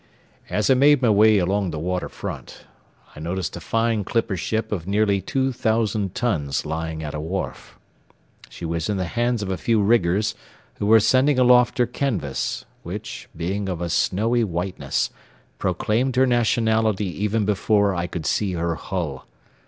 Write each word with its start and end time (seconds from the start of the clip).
As 0.49 0.71
I 0.71 0.73
made 0.73 1.03
my 1.03 1.11
way 1.11 1.37
along 1.37 1.69
the 1.69 1.77
water 1.77 2.09
front, 2.09 2.65
I 3.15 3.19
noticed 3.19 3.55
a 3.55 3.59
fine 3.59 4.03
clipper 4.03 4.35
ship 4.35 4.71
of 4.71 4.87
nearly 4.87 5.21
two 5.21 5.51
thousand 5.53 6.15
tons 6.15 6.65
lying 6.65 7.03
at 7.03 7.13
a 7.13 7.19
wharf. 7.19 7.77
She 8.49 8.65
was 8.65 8.89
in 8.89 8.97
the 8.97 9.05
hands 9.05 9.43
of 9.43 9.51
a 9.51 9.57
few 9.57 9.79
riggers, 9.79 10.33
who 10.79 10.87
were 10.87 10.99
sending 10.99 11.37
aloft 11.37 11.77
her 11.77 11.85
canvas, 11.85 12.65
which, 12.81 13.29
being 13.37 13.69
of 13.69 13.79
a 13.79 13.89
snowy 13.91 14.43
whiteness, 14.43 15.11
proclaimed 15.59 16.15
her 16.15 16.25
nationality 16.25 17.05
even 17.21 17.45
before 17.45 17.93
I 17.93 18.07
could 18.07 18.25
see 18.25 18.53
her 18.53 18.73
hull. 18.73 19.27